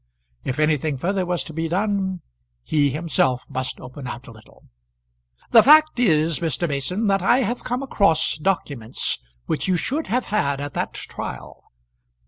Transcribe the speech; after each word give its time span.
If 0.43 0.57
anything 0.57 0.97
further 0.97 1.27
was 1.27 1.43
to 1.43 1.53
be 1.53 1.67
done, 1.69 2.21
he 2.63 2.89
himself 2.89 3.45
must 3.47 3.79
open 3.79 4.07
out 4.07 4.25
a 4.25 4.31
little. 4.31 4.63
"The 5.51 5.61
fact 5.61 5.99
is, 5.99 6.39
Mr. 6.39 6.67
Mason, 6.67 7.05
that 7.05 7.21
I 7.21 7.43
have 7.43 7.63
come 7.63 7.83
across 7.83 8.35
documents 8.37 9.19
which 9.45 9.67
you 9.67 9.77
should 9.77 10.07
have 10.07 10.25
had 10.33 10.59
at 10.59 10.73
that 10.73 10.95
trial. 10.95 11.65